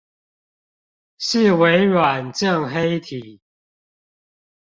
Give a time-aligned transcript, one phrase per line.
[1.19, 3.39] 是微軟正黑體